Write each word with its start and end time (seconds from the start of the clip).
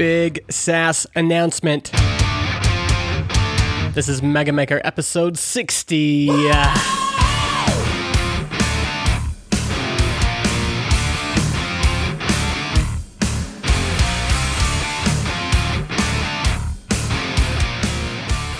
big 0.00 0.42
SaaS 0.50 1.06
announcement. 1.14 1.90
This 3.94 4.08
is 4.08 4.22
Mega 4.22 4.50
Maker 4.50 4.80
episode 4.82 5.36
60. 5.36 6.28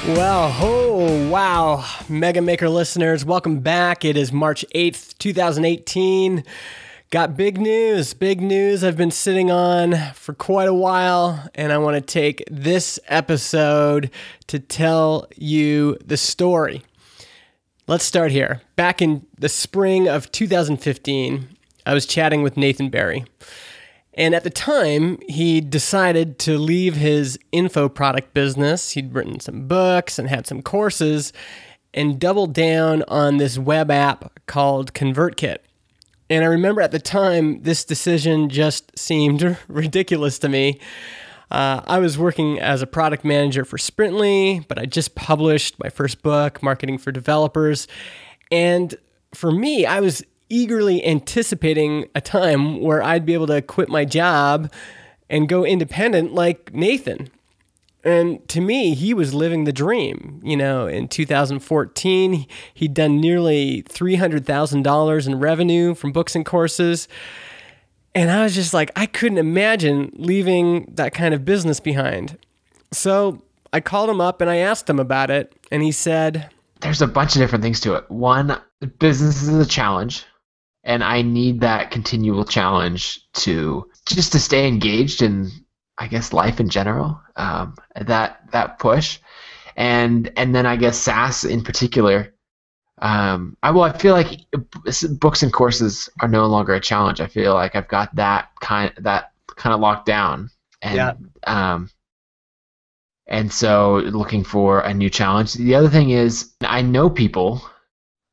Well, 0.08 0.54
oh, 0.60 1.30
wow. 1.30 1.86
Mega 2.10 2.42
Maker 2.42 2.68
listeners, 2.68 3.24
welcome 3.24 3.60
back. 3.60 4.04
It 4.04 4.18
is 4.18 4.30
March 4.30 4.62
8th, 4.74 5.16
2018. 5.16 6.44
Got 7.10 7.36
big 7.36 7.60
news, 7.60 8.14
big 8.14 8.40
news 8.40 8.84
I've 8.84 8.96
been 8.96 9.10
sitting 9.10 9.50
on 9.50 9.96
for 10.14 10.32
quite 10.32 10.68
a 10.68 10.74
while, 10.74 11.44
and 11.56 11.72
I 11.72 11.78
want 11.78 11.96
to 11.96 12.00
take 12.00 12.44
this 12.48 13.00
episode 13.08 14.12
to 14.46 14.60
tell 14.60 15.26
you 15.34 15.98
the 16.04 16.16
story. 16.16 16.84
Let's 17.88 18.04
start 18.04 18.30
here. 18.30 18.62
Back 18.76 19.02
in 19.02 19.26
the 19.36 19.48
spring 19.48 20.06
of 20.06 20.30
2015, 20.30 21.48
I 21.84 21.94
was 21.94 22.06
chatting 22.06 22.44
with 22.44 22.56
Nathan 22.56 22.90
Barry. 22.90 23.24
And 24.14 24.32
at 24.32 24.44
the 24.44 24.48
time, 24.48 25.18
he 25.28 25.60
decided 25.60 26.38
to 26.40 26.58
leave 26.58 26.94
his 26.94 27.40
info 27.50 27.88
product 27.88 28.34
business. 28.34 28.92
He'd 28.92 29.12
written 29.12 29.40
some 29.40 29.66
books 29.66 30.16
and 30.16 30.28
had 30.28 30.46
some 30.46 30.62
courses 30.62 31.32
and 31.92 32.20
doubled 32.20 32.54
down 32.54 33.02
on 33.08 33.38
this 33.38 33.58
web 33.58 33.90
app 33.90 34.46
called 34.46 34.94
ConvertKit. 34.94 35.56
And 36.30 36.44
I 36.44 36.46
remember 36.46 36.80
at 36.80 36.92
the 36.92 37.00
time, 37.00 37.62
this 37.62 37.84
decision 37.84 38.48
just 38.48 38.96
seemed 38.96 39.58
ridiculous 39.68 40.38
to 40.38 40.48
me. 40.48 40.78
Uh, 41.50 41.82
I 41.84 41.98
was 41.98 42.16
working 42.16 42.60
as 42.60 42.80
a 42.80 42.86
product 42.86 43.24
manager 43.24 43.64
for 43.64 43.76
Sprintly, 43.76 44.64
but 44.68 44.78
I 44.78 44.86
just 44.86 45.16
published 45.16 45.80
my 45.82 45.88
first 45.88 46.22
book, 46.22 46.62
Marketing 46.62 46.96
for 46.96 47.10
Developers. 47.10 47.88
And 48.52 48.94
for 49.34 49.50
me, 49.50 49.84
I 49.84 49.98
was 49.98 50.22
eagerly 50.48 51.04
anticipating 51.04 52.08
a 52.14 52.20
time 52.20 52.80
where 52.80 53.02
I'd 53.02 53.26
be 53.26 53.34
able 53.34 53.48
to 53.48 53.60
quit 53.60 53.88
my 53.88 54.04
job 54.04 54.72
and 55.28 55.48
go 55.48 55.64
independent 55.64 56.32
like 56.32 56.72
Nathan. 56.72 57.30
And 58.02 58.46
to 58.48 58.60
me, 58.60 58.94
he 58.94 59.12
was 59.12 59.34
living 59.34 59.64
the 59.64 59.72
dream. 59.72 60.40
You 60.42 60.56
know, 60.56 60.86
in 60.86 61.08
2014, 61.08 62.46
he'd 62.74 62.94
done 62.94 63.20
nearly 63.20 63.82
$300,000 63.84 65.26
in 65.26 65.38
revenue 65.38 65.94
from 65.94 66.12
books 66.12 66.34
and 66.34 66.46
courses. 66.46 67.08
And 68.14 68.30
I 68.30 68.42
was 68.42 68.54
just 68.54 68.74
like, 68.74 68.90
I 68.96 69.06
couldn't 69.06 69.38
imagine 69.38 70.10
leaving 70.14 70.86
that 70.94 71.12
kind 71.12 71.34
of 71.34 71.44
business 71.44 71.78
behind. 71.78 72.38
So 72.92 73.42
I 73.72 73.80
called 73.80 74.10
him 74.10 74.20
up 74.20 74.40
and 74.40 74.50
I 74.50 74.56
asked 74.56 74.88
him 74.88 74.98
about 74.98 75.30
it. 75.30 75.52
And 75.70 75.82
he 75.82 75.92
said, 75.92 76.50
There's 76.80 77.02
a 77.02 77.06
bunch 77.06 77.36
of 77.36 77.40
different 77.40 77.62
things 77.62 77.80
to 77.80 77.94
it. 77.94 78.10
One, 78.10 78.58
business 78.98 79.42
is 79.42 79.54
a 79.54 79.66
challenge 79.66 80.24
and 80.84 81.04
I 81.04 81.22
need 81.22 81.60
that 81.60 81.90
continual 81.90 82.44
challenge 82.44 83.20
to 83.34 83.88
just 84.06 84.32
to 84.32 84.40
stay 84.40 84.66
engaged 84.66 85.22
in 85.22 85.50
I 86.00 86.06
guess 86.06 86.32
life 86.32 86.58
in 86.58 86.70
general. 86.70 87.20
Um, 87.36 87.76
that 87.94 88.50
that 88.52 88.78
push, 88.78 89.18
and 89.76 90.32
and 90.36 90.54
then 90.54 90.64
I 90.64 90.76
guess 90.76 90.98
SaaS 90.98 91.44
in 91.44 91.62
particular. 91.62 92.34
Um, 93.02 93.56
I 93.62 93.70
well, 93.70 93.84
I 93.84 93.96
feel 93.96 94.14
like 94.14 94.40
books 95.20 95.42
and 95.42 95.52
courses 95.52 96.08
are 96.22 96.28
no 96.28 96.46
longer 96.46 96.72
a 96.72 96.80
challenge. 96.80 97.20
I 97.20 97.26
feel 97.26 97.52
like 97.52 97.76
I've 97.76 97.88
got 97.88 98.14
that 98.16 98.48
kind 98.60 98.92
that 98.98 99.32
kind 99.56 99.74
of 99.74 99.80
locked 99.80 100.06
down, 100.06 100.50
and 100.80 100.96
yeah. 100.96 101.12
um, 101.46 101.90
and 103.26 103.52
so 103.52 103.96
looking 103.96 104.42
for 104.42 104.80
a 104.80 104.94
new 104.94 105.10
challenge. 105.10 105.52
The 105.52 105.74
other 105.74 105.90
thing 105.90 106.10
is 106.10 106.52
I 106.62 106.80
know 106.80 107.10
people 107.10 107.62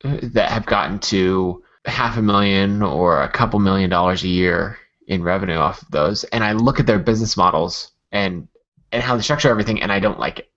that 0.04 0.52
have 0.52 0.66
gotten 0.66 1.00
to 1.00 1.64
half 1.86 2.18
a 2.18 2.22
million 2.22 2.82
or 2.82 3.22
a 3.22 3.30
couple 3.30 3.60
million 3.60 3.90
dollars 3.90 4.24
a 4.24 4.28
year 4.30 4.78
in 5.08 5.24
revenue 5.24 5.56
off 5.56 5.82
of 5.82 5.92
those, 5.92 6.24
and 6.26 6.44
I 6.44 6.52
look 6.52 6.80
at 6.80 6.86
their 6.86 7.00
business 7.00 7.36
models 7.38 7.92
and 8.12 8.48
and 8.92 9.04
how 9.04 9.16
they 9.16 9.22
structure 9.22 9.50
everything, 9.50 9.82
and 9.82 9.92
I 9.92 10.00
don't 10.00 10.20
like 10.20 10.40
it. 10.40 10.52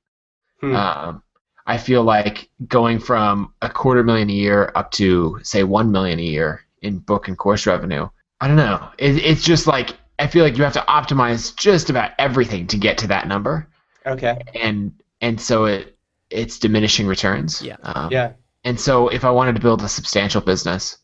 Hmm. 0.60 0.76
Um, 0.76 1.22
I 1.66 1.78
feel 1.78 2.02
like 2.02 2.50
going 2.66 2.98
from 2.98 3.54
a 3.62 3.68
quarter 3.68 4.02
million 4.02 4.28
a 4.28 4.32
year 4.32 4.72
up 4.74 4.90
to 4.92 5.38
say 5.42 5.62
one 5.62 5.92
million 5.92 6.18
a 6.18 6.22
year 6.22 6.64
in 6.82 6.98
book 6.98 7.28
and 7.28 7.38
course 7.38 7.66
revenue. 7.66 8.08
I 8.40 8.48
don't 8.48 8.56
know. 8.56 8.88
It, 8.98 9.16
it's 9.18 9.44
just 9.44 9.66
like 9.66 9.96
I 10.18 10.26
feel 10.26 10.44
like 10.44 10.56
you 10.56 10.64
have 10.64 10.72
to 10.74 10.84
optimize 10.88 11.54
just 11.56 11.90
about 11.90 12.12
everything 12.18 12.66
to 12.68 12.76
get 12.76 12.98
to 12.98 13.06
that 13.08 13.28
number. 13.28 13.68
Okay. 14.06 14.42
And 14.54 14.92
and 15.20 15.40
so 15.40 15.66
it 15.66 15.96
it's 16.30 16.58
diminishing 16.58 17.06
returns. 17.06 17.62
Yeah. 17.62 17.76
Um, 17.82 18.10
yeah. 18.10 18.32
And 18.64 18.78
so 18.78 19.08
if 19.08 19.24
I 19.24 19.30
wanted 19.30 19.54
to 19.54 19.60
build 19.60 19.82
a 19.82 19.88
substantial 19.88 20.40
business, 20.40 20.98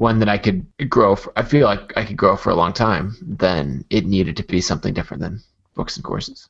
one 0.00 0.18
that 0.18 0.30
I 0.30 0.38
could 0.38 0.66
grow 0.88 1.14
for, 1.14 1.30
I 1.36 1.42
feel 1.42 1.66
like 1.66 1.92
I 1.94 2.06
could 2.06 2.16
grow 2.16 2.34
for 2.34 2.48
a 2.48 2.54
long 2.54 2.72
time, 2.72 3.14
then 3.20 3.84
it 3.90 4.06
needed 4.06 4.34
to 4.38 4.42
be 4.42 4.62
something 4.62 4.94
different 4.94 5.22
than 5.22 5.42
books 5.74 5.94
and 5.96 6.02
courses. 6.02 6.48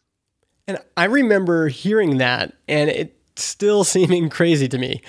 And 0.69 0.78
I 0.97 1.06
remember 1.06 1.66
hearing 1.66 2.19
that 2.19 2.55
and 2.69 2.89
it 2.89 3.16
still 3.34 3.83
seeming 3.94 4.31
crazy 4.31 4.69
to 4.69 4.78
me. 4.78 5.03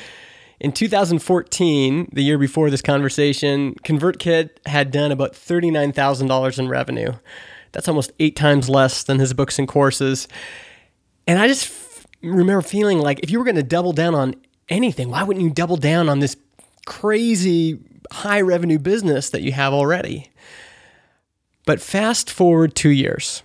In 0.59 0.72
2014, 0.72 2.09
the 2.12 2.24
year 2.24 2.40
before 2.40 2.72
this 2.72 2.81
conversation, 2.81 3.75
ConvertKit 3.84 4.50
had 4.66 4.90
done 4.90 5.12
about 5.12 5.34
$39,000 5.34 6.59
in 6.59 6.68
revenue. 6.68 7.13
That's 7.74 7.88
almost 7.88 8.12
eight 8.19 8.35
times 8.35 8.68
less 8.68 9.03
than 9.03 9.19
his 9.19 9.34
books 9.34 9.59
and 9.59 9.68
courses. 9.68 10.28
And 11.28 11.38
I 11.38 11.47
just 11.47 11.66
f- 11.66 12.07
remember 12.24 12.63
feeling 12.63 12.97
like 12.97 13.19
if 13.22 13.30
you 13.30 13.38
were 13.38 13.46
going 13.46 13.56
to 13.56 13.63
double 13.63 13.94
down 13.94 14.16
on 14.16 14.34
anything, 14.68 15.12
why 15.12 15.22
wouldn't 15.22 15.46
you 15.46 15.51
double 15.51 15.78
down 15.78 16.09
on 16.09 16.19
this 16.19 16.35
crazy 16.88 17.80
high 18.12 18.42
revenue 18.42 18.80
business 18.80 19.30
that 19.30 19.42
you 19.42 19.52
have 19.54 19.74
already. 19.74 20.32
But 21.66 21.82
fast 21.82 22.30
forward 22.30 22.76
two 22.76 22.90
years. 22.90 23.44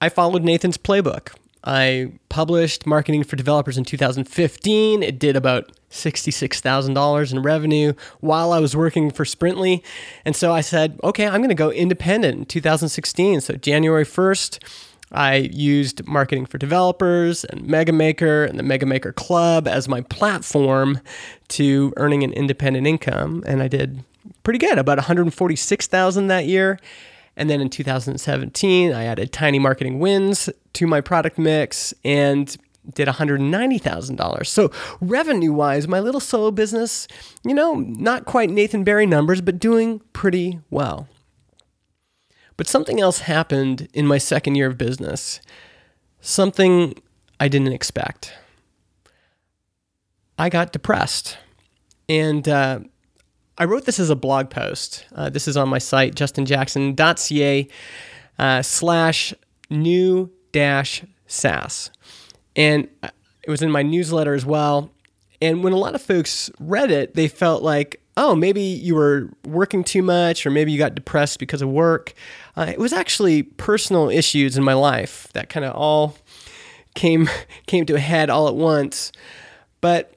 I 0.00 0.08
followed 0.08 0.44
Nathan's 0.44 0.78
playbook. 0.78 1.34
I 1.66 2.12
published 2.28 2.86
Marketing 2.86 3.24
for 3.24 3.36
Developers 3.36 3.78
in 3.78 3.84
2015. 3.84 5.02
It 5.02 5.18
did 5.18 5.34
about 5.34 5.72
$66,000 5.90 7.32
in 7.32 7.42
revenue 7.42 7.94
while 8.20 8.52
I 8.52 8.58
was 8.58 8.76
working 8.76 9.10
for 9.10 9.24
Sprintly. 9.24 9.82
And 10.26 10.36
so 10.36 10.52
I 10.52 10.60
said, 10.60 11.00
okay, 11.02 11.26
I'm 11.26 11.38
going 11.38 11.48
to 11.48 11.54
go 11.54 11.70
independent 11.72 12.38
in 12.38 12.44
2016. 12.44 13.40
So 13.40 13.54
January 13.54 14.04
1st, 14.04 14.62
I 15.12 15.36
used 15.52 16.06
Marketing 16.06 16.46
for 16.46 16.58
Developers 16.58 17.44
and 17.44 17.66
Mega 17.66 17.92
Maker 17.92 18.44
and 18.44 18.58
the 18.58 18.62
Mega 18.62 18.86
Maker 18.86 19.12
Club 19.12 19.68
as 19.68 19.88
my 19.88 20.00
platform 20.02 21.00
to 21.48 21.92
earning 21.96 22.24
an 22.24 22.32
independent 22.32 22.86
income, 22.86 23.44
and 23.46 23.62
I 23.62 23.68
did 23.68 24.02
pretty 24.42 24.58
good, 24.58 24.78
about 24.78 24.98
146,000 24.98 26.26
that 26.28 26.46
year. 26.46 26.78
And 27.36 27.50
then 27.50 27.60
in 27.60 27.68
2017, 27.68 28.92
I 28.92 29.04
added 29.04 29.32
Tiny 29.32 29.58
Marketing 29.58 29.98
Wins 29.98 30.48
to 30.74 30.86
my 30.86 31.00
product 31.00 31.36
mix 31.38 31.92
and 32.04 32.56
did 32.94 33.08
$190,000. 33.08 34.46
So, 34.46 34.70
revenue 35.00 35.52
wise, 35.52 35.88
my 35.88 36.00
little 36.00 36.20
solo 36.20 36.50
business, 36.50 37.08
you 37.42 37.54
know, 37.54 37.74
not 37.74 38.24
quite 38.24 38.50
Nathan 38.50 38.84
Barry 38.84 39.06
numbers, 39.06 39.40
but 39.40 39.58
doing 39.58 40.00
pretty 40.12 40.60
well. 40.70 41.08
But 42.56 42.66
something 42.68 43.00
else 43.00 43.20
happened 43.20 43.88
in 43.92 44.06
my 44.06 44.18
second 44.18 44.54
year 44.54 44.68
of 44.68 44.78
business, 44.78 45.40
something 46.20 46.94
I 47.40 47.48
didn't 47.48 47.72
expect. 47.72 48.32
I 50.38 50.48
got 50.48 50.72
depressed. 50.72 51.38
And 52.08 52.48
uh, 52.48 52.80
I 53.56 53.64
wrote 53.64 53.86
this 53.86 53.98
as 53.98 54.10
a 54.10 54.16
blog 54.16 54.50
post. 54.50 55.06
Uh, 55.14 55.30
this 55.30 55.48
is 55.48 55.56
on 55.56 55.68
my 55.68 55.78
site, 55.78 56.14
justinjackson.ca 56.14 57.68
uh, 58.38 58.62
slash 58.62 59.34
new 59.70 60.30
dash 60.52 61.04
SaaS. 61.26 61.90
And 62.56 62.88
uh, 63.02 63.10
it 63.42 63.50
was 63.50 63.62
in 63.62 63.70
my 63.70 63.82
newsletter 63.82 64.34
as 64.34 64.46
well. 64.46 64.90
And 65.40 65.62
when 65.62 65.72
a 65.72 65.78
lot 65.78 65.94
of 65.94 66.02
folks 66.02 66.50
read 66.58 66.90
it, 66.90 67.14
they 67.14 67.28
felt 67.28 67.62
like, 67.62 68.00
oh, 68.16 68.34
maybe 68.34 68.60
you 68.60 68.94
were 68.94 69.30
working 69.44 69.82
too 69.82 70.02
much, 70.02 70.46
or 70.46 70.50
maybe 70.50 70.72
you 70.72 70.78
got 70.78 70.94
depressed 70.94 71.38
because 71.38 71.62
of 71.62 71.68
work. 71.68 72.14
Uh, 72.56 72.66
it 72.68 72.78
was 72.78 72.92
actually 72.92 73.42
personal 73.42 74.08
issues 74.08 74.56
in 74.56 74.62
my 74.62 74.74
life 74.74 75.28
that 75.32 75.48
kind 75.48 75.64
of 75.64 75.74
all 75.74 76.16
came 76.94 77.28
came 77.66 77.86
to 77.86 77.94
a 77.94 78.00
head 78.00 78.30
all 78.30 78.48
at 78.48 78.54
once. 78.54 79.12
But 79.80 80.14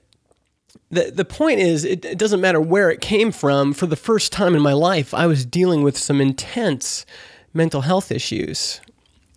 the 0.89 1.11
the 1.11 1.25
point 1.25 1.59
is, 1.59 1.83
it, 1.83 2.05
it 2.05 2.17
doesn't 2.17 2.41
matter 2.41 2.61
where 2.61 2.89
it 2.89 3.01
came 3.01 3.31
from. 3.31 3.73
For 3.73 3.87
the 3.87 3.95
first 3.95 4.31
time 4.31 4.55
in 4.55 4.61
my 4.61 4.73
life, 4.73 5.13
I 5.13 5.25
was 5.27 5.45
dealing 5.45 5.83
with 5.83 5.97
some 5.97 6.21
intense 6.21 7.05
mental 7.53 7.81
health 7.81 8.11
issues. 8.11 8.79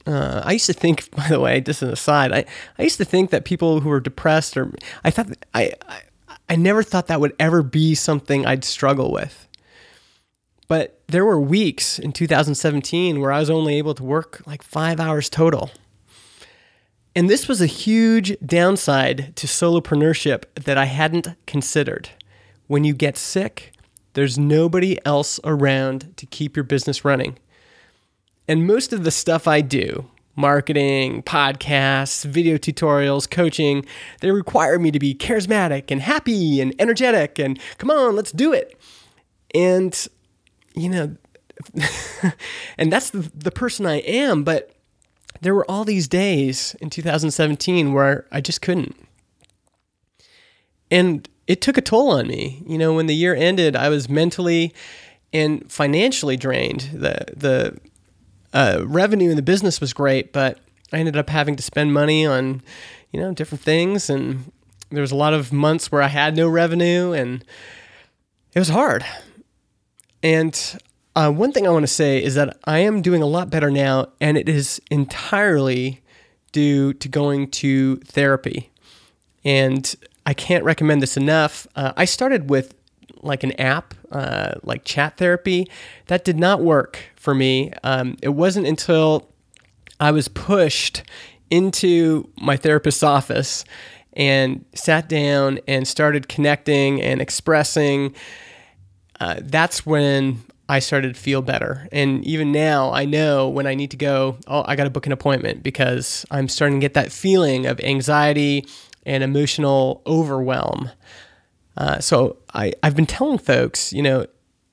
Uh, 0.07 0.43
I 0.45 0.53
used 0.53 0.67
to 0.67 0.73
think, 0.73 1.11
by 1.17 1.29
the 1.29 1.41
way, 1.41 1.61
just 1.61 1.83
an 1.83 1.91
aside, 1.91 2.33
I, 2.33 2.45
I 2.79 2.83
used 2.83 2.99
to 2.99 3.05
think 3.05 3.31
that 3.31 3.45
people 3.45 3.81
who 3.81 3.89
were 3.89 4.01
depressed 4.01 4.57
or 4.57 4.73
I 5.05 5.11
thought 5.11 5.29
I, 5.55 5.73
I 5.89 6.03
I 6.51 6.57
never 6.57 6.83
thought 6.83 7.07
that 7.07 7.21
would 7.21 7.37
ever 7.39 7.63
be 7.63 7.95
something 7.95 8.45
I'd 8.45 8.65
struggle 8.65 9.13
with. 9.13 9.47
But 10.67 11.01
there 11.07 11.25
were 11.25 11.41
weeks 11.41 11.97
in 11.99 12.13
2017 12.13 13.21
where 13.21 13.31
I 13.31 13.39
was 13.39 13.51
only 13.51 13.79
able 13.79 13.95
to 13.95 14.03
work 14.03 14.43
like 14.47 14.65
five 14.65 14.99
hours 14.99 15.31
total. 15.31 15.71
And 17.15 17.31
this 17.31 17.47
was 17.47 17.61
a 17.61 17.67
huge 17.67 18.37
downside 18.45 19.35
to 19.37 19.47
solopreneurship 19.47 20.43
that 20.57 20.77
I 20.77 20.87
hadn't 20.87 21.29
considered. 21.47 22.11
When 22.67 22.83
you 22.83 22.95
get 22.95 23.17
sick, 23.17 23.73
there's 24.15 24.37
nobody 24.37 24.99
else 25.07 25.39
around 25.45 26.17
to 26.17 26.27
keep 26.27 26.57
your 26.57 26.65
business 26.65 27.05
running. 27.05 27.39
And 28.49 28.67
most 28.67 28.93
of 28.93 29.05
the 29.05 29.13
stuff 29.13 29.47
I 29.47 29.61
do, 29.61 30.09
marketing, 30.37 31.23
podcasts, 31.23 32.25
video 32.25 32.57
tutorials, 32.57 33.29
coaching, 33.31 33.85
they 34.21 34.31
require 34.31 34.79
me 34.79 34.91
to 34.91 34.99
be 34.99 35.15
charismatic 35.15 35.91
and 35.91 36.01
happy 36.01 36.61
and 36.61 36.75
energetic 36.79 37.39
and 37.39 37.59
come 37.79 37.91
on, 37.91 38.17
let's 38.17 38.33
do 38.33 38.53
it. 38.53 38.79
And, 39.55 40.09
you 40.75 40.89
know, 40.89 41.17
and 42.79 42.93
that's 42.93 43.11
the, 43.11 43.31
the 43.35 43.51
person 43.51 43.87
I 43.87 43.97
am, 43.99 44.45
but 44.45 44.75
there 45.41 45.55
were 45.55 45.69
all 45.71 45.85
these 45.85 46.09
days 46.09 46.75
in 46.81 46.91
2017 46.91 47.93
where 47.93 48.27
I 48.31 48.41
just 48.41 48.63
couldn't. 48.63 48.97
And 50.91 51.29
it 51.47 51.61
took 51.61 51.77
a 51.77 51.83
toll 51.83 52.11
on 52.11 52.29
me. 52.29 52.63
You 52.67 52.79
know, 52.79 52.95
when 52.95 53.07
the 53.07 53.15
year 53.15 53.35
ended, 53.35 53.77
I 53.77 53.89
was 53.89 54.09
mentally 54.09 54.75
and 55.33 55.71
financially 55.71 56.37
drained. 56.37 56.91
The 56.93 57.25
the 57.37 57.79
uh, 58.53 58.83
revenue 58.85 59.31
in 59.31 59.37
the 59.37 59.43
business 59.43 59.81
was 59.81 59.93
great, 59.93 60.33
but 60.33 60.59
I 60.93 60.99
ended 60.99 61.17
up 61.17 61.31
having 61.31 61.57
to 61.57 61.63
spend 61.63 61.93
money 61.93 62.27
on, 62.27 62.63
you 63.13 63.21
know, 63.21 63.33
different 63.33 63.63
things, 63.63 64.11
and 64.11 64.53
there 64.91 65.01
was 65.01 65.13
a 65.13 65.17
lot 65.17 65.35
of 65.35 65.53
months 65.53 65.93
where 65.93 66.03
I 66.03 66.09
had 66.09 66.37
no 66.37 66.49
revenue, 66.49 67.13
and 67.13 67.45
it 68.55 68.59
was 68.59 68.69
hard. 68.69 69.05
And 70.23 70.79
uh, 71.17 71.31
one 71.31 71.53
thing 71.53 71.67
I 71.67 71.71
want 71.71 71.85
to 71.85 71.93
say 71.93 72.23
is 72.23 72.35
that 72.35 72.59
I 72.65 72.81
am 72.81 73.03
doing 73.03 73.23
a 73.23 73.27
lot 73.27 73.51
better 73.51 73.71
now, 73.71 74.09
and 74.21 74.37
it 74.37 74.49
is 74.49 74.81
entirely 74.91 76.03
due 76.53 76.93
to 76.95 77.09
going 77.09 77.51
to 77.51 77.97
therapy. 77.99 78.71
And 79.45 79.95
I 80.27 80.35
can't 80.35 80.65
recommend 80.65 81.03
this 81.03 81.17
enough. 81.17 81.67
Uh, 81.75 81.93
I 81.97 82.05
started 82.05 82.51
with 82.51 82.75
like 83.23 83.43
an 83.43 83.53
app, 83.53 83.95
uh, 84.11 84.53
like 84.63 84.85
chat 84.85 85.17
therapy. 85.17 85.69
That 86.07 86.25
did 86.25 86.39
not 86.39 86.61
work 86.61 86.99
for 87.17 87.35
me. 87.35 87.73
Um, 87.83 88.17
it 88.23 88.31
wasn't 88.31 88.67
until 88.67 89.31
I 89.99 90.11
was 90.11 90.29
pushed 90.29 91.03
into 91.51 92.29
my 92.41 92.57
therapist's 92.57 93.03
office 93.03 93.65
and 94.15 94.65
sat 94.75 95.09
down 95.09 95.61
and 95.69 95.87
started 95.87 96.29
connecting 96.29 97.01
and 97.01 97.21
expressing. 97.21 98.15
Uh, 99.21 99.37
that's 99.43 99.85
when 99.85 100.43
I 100.69 100.79
started 100.79 101.15
to 101.15 101.21
feel 101.21 101.43
better. 101.43 101.89
And 101.91 102.25
even 102.25 102.53
now, 102.53 102.93
I 102.93 103.05
know 103.05 103.49
when 103.49 103.67
I 103.67 103.75
need 103.75 103.91
to 103.91 103.97
go, 103.97 104.39
oh, 104.47 104.65
I 104.67 104.77
got 104.77 104.85
to 104.85 104.91
book 104.91 105.07
an 105.07 105.13
appointment 105.13 105.63
because 105.63 106.25
I'm 106.31 106.49
starting 106.49 106.81
to 106.81 106.85
get 106.85 106.95
that 106.95 107.11
feeling 107.11 107.67
of 107.67 107.81
anxiety 107.81 108.67
and 109.05 109.25
emotional 109.25 110.03
overwhelm. 110.07 110.91
Uh, 111.81 111.99
so 111.99 112.37
I, 112.53 112.75
I've 112.83 112.95
been 112.95 113.07
telling 113.07 113.39
folks, 113.39 113.91
you 113.91 114.03
know, 114.03 114.27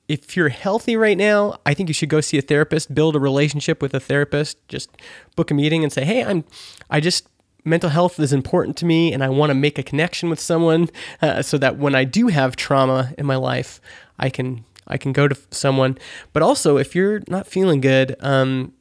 if 0.08 0.36
you're 0.36 0.50
healthy 0.50 0.94
right 0.94 1.16
now, 1.16 1.58
I 1.64 1.72
think 1.72 1.88
you 1.88 1.94
should 1.94 2.10
go 2.10 2.20
see 2.20 2.36
a 2.36 2.42
therapist, 2.42 2.94
build 2.94 3.16
a 3.16 3.18
relationship 3.18 3.80
with 3.80 3.94
a 3.94 4.00
therapist, 4.00 4.58
just 4.68 4.90
book 5.34 5.50
a 5.50 5.54
meeting 5.54 5.82
and 5.82 5.90
say, 5.90 6.04
hey, 6.04 6.22
I'm, 6.22 6.44
I 6.90 7.00
just, 7.00 7.26
mental 7.64 7.88
health 7.88 8.20
is 8.20 8.32
important 8.34 8.76
to 8.78 8.84
me 8.84 9.14
and 9.14 9.24
I 9.24 9.30
want 9.30 9.48
to 9.48 9.54
make 9.54 9.78
a 9.78 9.82
connection 9.82 10.28
with 10.28 10.38
someone 10.38 10.90
uh, 11.22 11.40
so 11.40 11.56
that 11.56 11.78
when 11.78 11.94
I 11.94 12.04
do 12.04 12.28
have 12.28 12.56
trauma 12.56 13.14
in 13.16 13.24
my 13.24 13.36
life, 13.36 13.80
I 14.18 14.28
can 14.28 14.64
I 14.90 14.96
can 14.96 15.12
go 15.12 15.28
to 15.28 15.36
someone. 15.50 15.98
But 16.32 16.42
also, 16.42 16.78
if 16.78 16.94
you're 16.94 17.22
not 17.28 17.46
feeling 17.46 17.82
good, 17.82 18.16
um, 18.20 18.72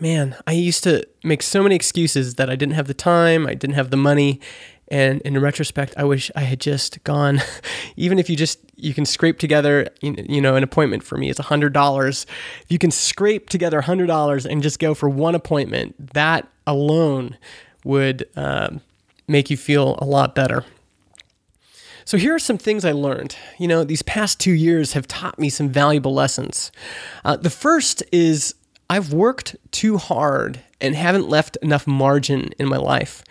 man, 0.00 0.36
I 0.46 0.52
used 0.52 0.82
to 0.84 1.06
make 1.22 1.42
so 1.42 1.62
many 1.62 1.74
excuses 1.74 2.34
that 2.36 2.48
I 2.48 2.56
didn't 2.56 2.74
have 2.74 2.86
the 2.86 2.94
time, 2.94 3.46
I 3.46 3.54
didn't 3.54 3.74
have 3.74 3.90
the 3.90 3.96
money. 3.96 4.40
And 4.88 5.20
in 5.22 5.38
retrospect, 5.40 5.94
I 5.96 6.04
wish 6.04 6.30
I 6.36 6.42
had 6.42 6.60
just 6.60 7.02
gone. 7.04 7.40
Even 7.96 8.18
if 8.18 8.28
you 8.28 8.36
just 8.36 8.58
you 8.76 8.92
can 8.92 9.06
scrape 9.06 9.38
together, 9.38 9.88
you 10.00 10.40
know, 10.40 10.56
an 10.56 10.62
appointment 10.62 11.02
for 11.02 11.16
me 11.16 11.30
is 11.30 11.38
hundred 11.38 11.72
dollars. 11.72 12.26
If 12.62 12.70
you 12.70 12.78
can 12.78 12.90
scrape 12.90 13.48
together 13.48 13.80
hundred 13.80 14.06
dollars 14.06 14.46
and 14.46 14.62
just 14.62 14.78
go 14.78 14.94
for 14.94 15.08
one 15.08 15.34
appointment, 15.34 16.12
that 16.14 16.46
alone 16.66 17.36
would 17.84 18.28
um, 18.36 18.80
make 19.28 19.50
you 19.50 19.56
feel 19.56 19.96
a 19.98 20.04
lot 20.04 20.34
better. 20.34 20.64
So 22.06 22.18
here 22.18 22.34
are 22.34 22.38
some 22.38 22.58
things 22.58 22.84
I 22.84 22.92
learned. 22.92 23.36
You 23.58 23.66
know, 23.66 23.82
these 23.82 24.02
past 24.02 24.38
two 24.38 24.52
years 24.52 24.92
have 24.92 25.08
taught 25.08 25.38
me 25.38 25.48
some 25.48 25.70
valuable 25.70 26.12
lessons. 26.12 26.70
Uh, 27.24 27.36
the 27.36 27.50
first 27.50 28.02
is 28.12 28.54
I've 28.90 29.12
worked 29.12 29.56
too 29.70 29.96
hard 29.96 30.60
and 30.80 30.94
haven't 30.94 31.28
left 31.28 31.56
enough 31.62 31.86
margin 31.86 32.50
in 32.58 32.68
my 32.68 32.76
life. 32.76 33.24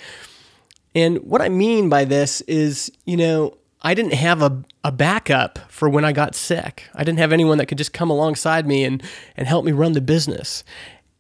And 0.95 1.18
what 1.19 1.42
I 1.42 1.50
mean 1.50 1.90
by 1.90 2.06
this 2.06 2.42
is, 2.42 2.92
you 3.06 3.18
know, 3.18 3.57
I 3.81 3.94
didn't 3.94 4.13
have 4.13 4.42
a, 4.42 4.63
a 4.84 4.92
backup 4.92 5.60
for 5.69 5.90
when 5.90 6.06
I 6.06 6.12
got 6.12 6.36
sick. 6.36 6.90
I 6.94 7.04
didn't 7.04 7.19
have 7.19 7.34
anyone 7.34 7.57
that 7.57 7.66
could 7.66 7.78
just 7.78 7.94
come 7.94 8.10
alongside 8.10 8.66
me 8.66 8.84
and, 8.84 9.04
and 9.36 9.48
help 9.48 9.66
me 9.66 9.72
run 9.72 9.94
the 9.94 10.01
business. 10.01 10.63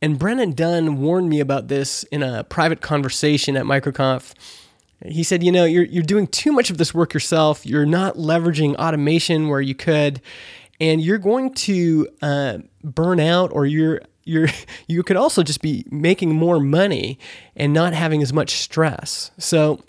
And 0.01 0.19
Brennan 0.19 0.51
Dunn 0.51 1.01
warned 1.01 1.29
me 1.29 1.39
about 1.39 1.67
this 1.67 2.03
in 2.03 2.23
a 2.23 2.43
private 2.43 2.81
conversation 2.81 3.57
at 3.57 3.65
MicroConf 3.65 4.33
he 5.05 5.23
said, 5.23 5.43
you 5.43 5.51
know, 5.51 5.65
you're, 5.65 5.83
you're 5.83 6.03
doing 6.03 6.27
too 6.27 6.51
much 6.51 6.69
of 6.69 6.77
this 6.77 6.93
work 6.93 7.13
yourself. 7.13 7.65
You're 7.65 7.85
not 7.85 8.15
leveraging 8.15 8.75
automation 8.75 9.49
where 9.49 9.61
you 9.61 9.75
could, 9.75 10.21
and 10.79 11.01
you're 11.01 11.17
going 11.17 11.53
to 11.53 12.07
uh, 12.21 12.57
burn 12.83 13.19
out 13.19 13.51
or 13.51 13.65
you're 13.65 14.01
you're 14.23 14.47
you 14.87 15.03
could 15.03 15.17
also 15.17 15.43
just 15.43 15.61
be 15.61 15.85
making 15.91 16.35
more 16.35 16.59
money 16.59 17.19
and 17.55 17.73
not 17.73 17.93
having 17.93 18.21
as 18.21 18.33
much 18.33 18.51
stress. 18.51 19.31
So, 19.37 19.83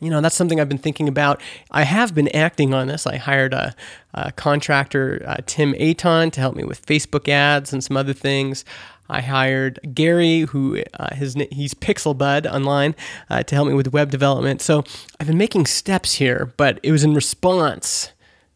you 0.00 0.10
know, 0.10 0.20
that's 0.20 0.34
something 0.34 0.60
I've 0.60 0.68
been 0.68 0.78
thinking 0.78 1.08
about. 1.08 1.40
I 1.70 1.84
have 1.84 2.14
been 2.14 2.28
acting 2.28 2.74
on 2.74 2.88
this. 2.88 3.06
I 3.06 3.16
hired 3.16 3.54
a, 3.54 3.74
a 4.12 4.32
contractor, 4.32 5.22
uh, 5.26 5.36
Tim 5.46 5.74
Aton, 5.78 6.30
to 6.32 6.40
help 6.40 6.56
me 6.56 6.64
with 6.64 6.84
Facebook 6.84 7.28
ads 7.28 7.72
and 7.72 7.82
some 7.82 7.96
other 7.96 8.12
things. 8.12 8.64
I 9.08 9.20
hired 9.20 9.80
Gary, 9.94 10.40
who 10.40 10.82
uh, 10.94 11.14
his 11.14 11.34
he's 11.50 11.74
Pixel 11.74 12.16
Bud 12.16 12.46
online, 12.46 12.94
uh, 13.28 13.42
to 13.42 13.54
help 13.54 13.68
me 13.68 13.74
with 13.74 13.92
web 13.92 14.10
development. 14.10 14.62
So 14.62 14.82
I've 15.20 15.26
been 15.26 15.38
making 15.38 15.66
steps 15.66 16.14
here, 16.14 16.52
but 16.56 16.80
it 16.82 16.90
was 16.90 17.04
in 17.04 17.14
response 17.14 18.12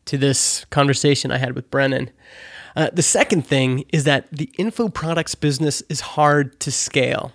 to 0.07 0.17
this 0.17 0.65
conversation 0.71 1.31
I 1.31 1.39
had 1.39 1.55
with 1.55 1.71
Brennan. 1.71 2.11
Uh, 2.77 2.91
the 2.93 3.03
second 3.03 3.47
thing 3.47 3.85
is 3.93 4.05
that 4.05 4.31
the 4.31 4.51
info 4.59 4.89
products 4.89 5.35
business 5.35 5.83
is 5.89 6.01
hard 6.01 6.59
to 6.61 6.71
scale. 6.71 7.33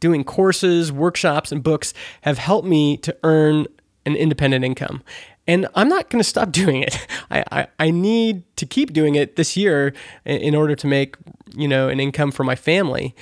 Doing 0.00 0.24
courses, 0.24 0.92
workshops, 0.92 1.52
and 1.52 1.62
books 1.62 1.94
have 2.22 2.38
helped 2.38 2.68
me 2.68 2.96
to 2.98 3.16
earn 3.22 3.66
an 4.04 4.16
independent 4.16 4.64
income. 4.64 5.02
And 5.46 5.66
I'm 5.74 5.88
not 5.88 6.10
going 6.10 6.20
to 6.20 6.28
stop 6.28 6.52
doing 6.52 6.82
it. 6.82 7.06
I, 7.30 7.44
I, 7.50 7.66
I, 7.78 7.90
need 7.90 8.42
to 8.56 8.66
keep 8.66 8.92
doing 8.92 9.14
it 9.14 9.36
this 9.36 9.56
year 9.56 9.94
in 10.24 10.54
order 10.54 10.74
to 10.74 10.86
make, 10.86 11.16
you 11.54 11.68
know, 11.68 11.88
an 11.88 12.00
income 12.00 12.32
for 12.32 12.44
my 12.44 12.56
family. 12.56 13.14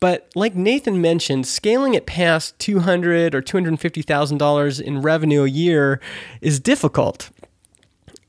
But 0.00 0.30
like 0.36 0.54
Nathan 0.54 1.00
mentioned, 1.00 1.46
scaling 1.46 1.94
it 1.94 2.06
past 2.06 2.56
two 2.58 2.80
hundred 2.80 3.34
or 3.34 3.42
two 3.42 3.56
hundred 3.56 3.80
fifty 3.80 4.02
thousand 4.02 4.38
dollars 4.38 4.78
in 4.78 5.02
revenue 5.02 5.42
a 5.42 5.48
year 5.48 6.00
is 6.40 6.60
difficult. 6.60 7.30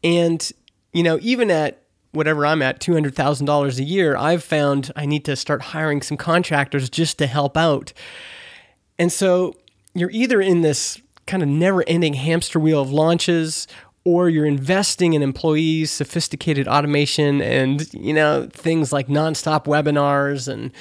And 0.04 0.52
you 0.94 1.04
know, 1.04 1.20
even 1.22 1.52
at 1.52 1.84
whatever 2.12 2.46
I'm 2.46 2.62
at, 2.62 2.80
two 2.80 2.94
hundred 2.94 3.16
thousand 3.16 3.46
dollars 3.46 3.80
a 3.80 3.84
year, 3.84 4.16
I've 4.16 4.44
found 4.44 4.92
I 4.96 5.06
need 5.06 5.26
to 5.26 5.36
start 5.36 5.62
hiring 5.62 6.02
some 6.02 6.18
contractors 6.18 6.90
just 6.90 7.18
to 7.20 7.28
help 7.28 7.58
out. 7.58 7.94
And 8.98 9.12
so 9.12 9.56
you're 9.94 10.12
either 10.12 10.42
in 10.42 10.62
this 10.62 11.02
kind 11.26 11.44
of 11.44 11.50
never 11.50 11.84
ending 11.88 12.16
hamster 12.16 12.60
wheel 12.60 12.82
of 12.82 12.92
launches 12.92 13.68
or 14.04 14.30
you're 14.30 14.46
investing 14.46 15.14
in 15.14 15.22
employees, 15.22 15.92
sophisticated 15.92 16.68
automation, 16.68 17.42
and 17.42 17.94
you 17.94 18.14
know 18.14 18.48
things 18.52 18.92
like 18.92 19.08
nonstop 19.08 19.66
webinars, 19.66 20.48
and 20.48 20.72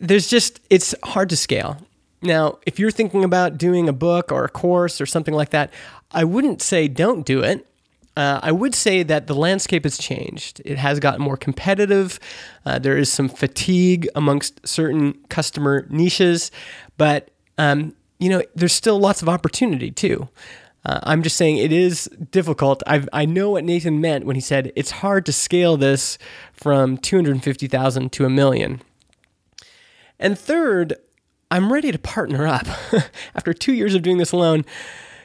there's 0.00 0.26
just 0.26 0.60
it's 0.70 0.94
hard 1.04 1.28
to 1.28 1.36
scale. 1.36 1.78
Now, 2.22 2.58
if 2.66 2.78
you're 2.78 2.90
thinking 2.90 3.24
about 3.24 3.58
doing 3.58 3.88
a 3.88 3.92
book 3.92 4.30
or 4.30 4.44
a 4.44 4.48
course 4.48 5.00
or 5.00 5.06
something 5.06 5.34
like 5.34 5.50
that, 5.50 5.72
I 6.12 6.24
wouldn't 6.24 6.62
say 6.62 6.88
don't 6.88 7.26
do 7.26 7.42
it. 7.42 7.66
Uh, 8.16 8.40
I 8.42 8.52
would 8.52 8.74
say 8.74 9.02
that 9.02 9.26
the 9.26 9.34
landscape 9.34 9.84
has 9.84 9.96
changed. 9.96 10.60
It 10.64 10.76
has 10.76 11.00
gotten 11.00 11.22
more 11.22 11.36
competitive. 11.36 12.20
Uh, 12.66 12.78
there 12.78 12.96
is 12.96 13.10
some 13.10 13.28
fatigue 13.28 14.06
amongst 14.14 14.66
certain 14.66 15.14
customer 15.28 15.86
niches, 15.88 16.50
but 16.98 17.30
um, 17.56 17.94
you 18.18 18.28
know, 18.28 18.42
there's 18.54 18.74
still 18.74 18.98
lots 18.98 19.22
of 19.22 19.28
opportunity 19.28 19.90
too. 19.90 20.28
Uh, 20.84 21.00
I'm 21.04 21.22
just 21.22 21.36
saying 21.36 21.58
it 21.58 21.72
is 21.72 22.04
difficult. 22.30 22.82
i 22.86 23.04
I 23.12 23.24
know 23.24 23.50
what 23.50 23.64
Nathan 23.64 24.00
meant 24.00 24.26
when 24.26 24.36
he 24.36 24.42
said 24.42 24.72
it's 24.74 24.90
hard 24.90 25.24
to 25.26 25.32
scale 25.32 25.76
this 25.76 26.18
from 26.52 26.98
250,000 26.98 28.12
to 28.12 28.24
a 28.24 28.30
million. 28.30 28.82
And 30.18 30.38
third, 30.38 30.94
I'm 31.50 31.72
ready 31.72 31.92
to 31.92 31.98
partner 31.98 32.46
up. 32.46 32.66
After 33.34 33.52
two 33.52 33.72
years 33.72 33.94
of 33.94 34.02
doing 34.02 34.18
this 34.18 34.32
alone, 34.32 34.64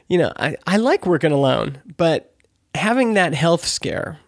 you 0.07 0.17
know, 0.17 0.31
I, 0.37 0.57
I 0.65 0.77
like 0.77 1.05
working 1.05 1.31
alone, 1.31 1.81
but 1.97 2.33
having 2.77 3.13
that 3.15 3.33
health 3.33 3.65
scare 3.65 4.19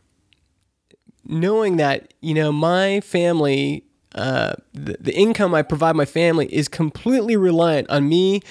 knowing 1.29 1.77
that 1.77 2.13
you 2.21 2.33
know 2.33 2.51
my 2.51 2.99
family, 3.01 3.85
uh, 4.15 4.53
the, 4.73 4.97
the 4.99 5.15
income 5.15 5.53
I 5.53 5.61
provide 5.61 5.95
my 5.95 6.05
family 6.05 6.53
is 6.53 6.67
completely 6.67 7.37
reliant 7.37 7.89
on 7.89 8.09
me, 8.09 8.41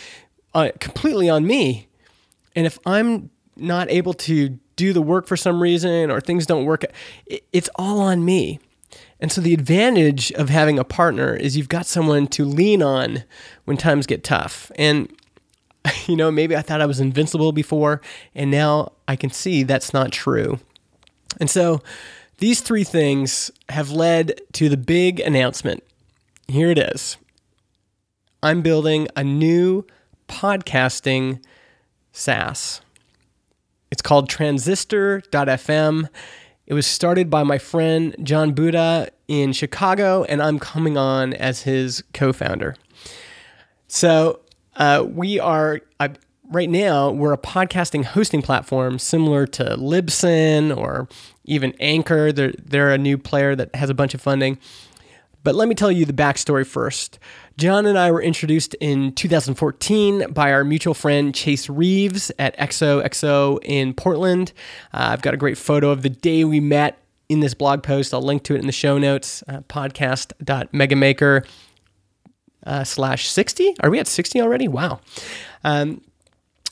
uh, 0.54 0.70
completely 0.78 1.28
on 1.28 1.46
me, 1.46 1.88
and 2.54 2.66
if 2.66 2.78
I'm 2.86 3.30
not 3.56 3.90
able 3.90 4.14
to 4.14 4.58
do 4.76 4.92
the 4.92 5.02
work 5.02 5.26
for 5.26 5.36
some 5.36 5.60
reason 5.60 6.10
or 6.10 6.20
things 6.20 6.46
don't 6.46 6.64
work, 6.64 6.84
it, 7.26 7.44
it's 7.52 7.68
all 7.74 8.00
on 8.00 8.24
me. 8.24 8.60
And 9.20 9.32
so 9.32 9.40
the 9.40 9.52
advantage 9.52 10.30
of 10.32 10.48
having 10.48 10.78
a 10.78 10.84
partner 10.84 11.34
is 11.34 11.56
you've 11.56 11.68
got 11.68 11.86
someone 11.86 12.28
to 12.28 12.44
lean 12.44 12.82
on 12.82 13.24
when 13.64 13.76
times 13.76 14.06
get 14.06 14.22
tough. 14.22 14.70
And 14.76 15.12
you 16.06 16.16
know, 16.16 16.30
maybe 16.30 16.56
I 16.56 16.62
thought 16.62 16.80
I 16.80 16.87
was 16.87 17.00
invincible 17.00 17.52
before, 17.52 18.00
and 18.35 18.50
now 18.50 18.92
I 19.06 19.16
can 19.16 19.30
see 19.30 19.62
that's 19.62 19.92
not 19.92 20.12
true. 20.12 20.58
And 21.40 21.49
so 21.50 21.82
these 22.38 22.61
three 22.61 22.85
things 22.85 23.50
have 23.68 23.90
led 23.90 24.40
to 24.54 24.68
the 24.68 24.76
big 24.76 25.20
announcement. 25.20 25.82
Here 26.47 26.70
it 26.70 26.78
is 26.78 27.16
I'm 28.42 28.62
building 28.62 29.08
a 29.16 29.25
new 29.25 29.85
podcasting 30.28 31.42
SaaS. 32.12 32.80
It's 33.90 34.02
called 34.02 34.28
Transistor.fm. 34.28 36.08
It 36.66 36.75
was 36.75 36.87
started 36.87 37.30
by 37.30 37.42
my 37.42 37.58
friend 37.58 38.14
Jon 38.23 38.52
Buda 38.52 39.11
in 39.26 39.52
Chicago, 39.52 40.25
and 40.25 40.42
I'm 40.42 40.58
coming 40.58 40.97
on 40.97 41.32
as 41.32 41.62
his 41.62 42.04
co 42.12 42.32
founder. 42.32 42.76
So, 43.87 44.40
uh, 44.78 45.04
we 45.06 45.38
are, 45.38 45.80
uh, 46.00 46.08
right 46.50 46.70
now, 46.70 47.11
we're 47.11 47.32
a 47.32 47.38
podcasting 47.38 48.04
hosting 48.04 48.42
platform 48.42 48.99
similar 48.99 49.47
to 49.47 49.76
Libsyn 49.76 50.75
or 50.75 51.08
even 51.44 51.75
Anchor. 51.80 52.32
They're, 52.32 52.54
they're 52.64 52.92
a 52.92 52.99
new 52.99 53.18
player 53.18 53.54
that 53.56 53.75
has 53.75 53.90
a 53.90 53.94
bunch 53.94 54.14
of 54.14 54.20
funding. 54.20 54.58
But 55.44 55.54
let 55.54 55.68
me 55.68 55.75
tell 55.75 55.90
you 55.90 56.04
the 56.04 56.12
backstory 56.12 56.66
first. 56.66 57.18
Jon 57.56 57.87
and 57.87 57.99
I 57.99 58.11
were 58.11 58.23
introduced 58.23 58.75
in 58.75 59.12
2014 59.12 60.32
by 60.32 60.52
our 60.52 60.62
mutual 60.62 60.94
friend 60.94 61.35
Chase 61.35 61.68
Reeves 61.68 62.30
at 62.38 62.56
XOXO 62.58 63.58
in 63.62 63.94
Portland. 63.94 64.52
Uh, 64.92 65.08
I've 65.11 65.23
got 65.23 65.35
a 65.35 65.37
great 65.37 65.58
photo 65.58 65.90
of 65.90 66.02
the 66.02 66.11
day 66.11 66.44
we 66.44 66.61
met 66.61 66.99
in 67.28 67.40
this 67.40 67.54
blog 67.54 67.82
post. 67.82 68.14
I'll 68.14 68.23
link 68.23 68.42
to 68.44 68.54
it 68.54 68.61
in 68.61 68.66
the 68.66 68.73
show 68.73 68.99
notes. 68.99 69.42
Uh, 69.49 69.61
podcast.megamaker 69.62 71.47
uh, 72.66 72.84
slash 72.84 73.28
60. 73.28 73.76
Are 73.80 73.90
we 73.90 73.98
at 73.98 74.06
60 74.06 74.40
already? 74.40 74.68
Wow. 74.68 75.00
Um, 75.64 76.02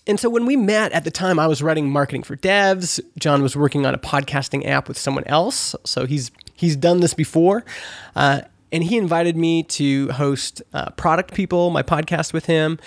and 0.07 0.21
so 0.21 0.31
when 0.31 0.47
we 0.47 0.57
met 0.57 0.93
at 0.93 1.05
the 1.05 1.11
time, 1.11 1.39
I 1.39 1.47
was 1.47 1.63
writing 1.63 1.91
marketing 1.91 2.23
for 2.23 2.37
devs. 2.37 3.01
Jon 3.19 3.43
was 3.43 3.57
working 3.57 3.85
on 3.85 3.95
a 3.95 3.99
podcasting 3.99 4.65
app 4.67 4.87
with 4.87 4.97
someone 4.97 5.25
else. 5.25 5.75
So 5.85 6.07
he's 6.07 6.31
he's 6.55 6.77
done 6.77 7.01
this 7.01 7.13
before. 7.13 7.65
Uh, 8.15 8.43
and 8.71 8.85
he 8.85 8.97
invited 8.97 9.37
me 9.37 9.63
to 9.65 10.11
host 10.11 10.63
uh, 10.73 10.91
Product 10.91 11.35
People, 11.35 11.71
my 11.71 11.83
podcast 11.83 12.33
with 12.33 12.47
him, 12.47 12.79